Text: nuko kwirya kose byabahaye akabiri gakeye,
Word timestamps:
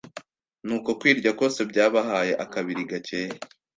nuko 0.65 0.89
kwirya 0.99 1.31
kose 1.39 1.59
byabahaye 1.69 2.31
akabiri 2.43 2.83
gakeye, 2.89 3.29